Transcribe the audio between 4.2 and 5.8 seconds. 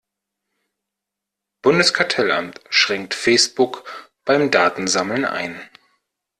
beim Datensammeln ein.